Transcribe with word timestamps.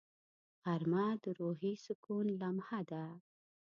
غرمه 0.63 1.05
د 1.23 1.25
روحي 1.39 1.73
سکون 1.85 2.25
لمحه 2.39 2.79
ده 2.89 3.03